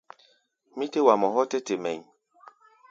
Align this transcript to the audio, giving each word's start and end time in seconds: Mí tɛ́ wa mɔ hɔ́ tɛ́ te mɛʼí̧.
Mí 0.77 0.85
tɛ́ 0.91 1.05
wa 1.07 1.13
mɔ 1.21 1.27
hɔ́ 1.33 1.43
tɛ́ 1.49 1.61
te 1.67 1.73
mɛʼí̧. 1.83 2.05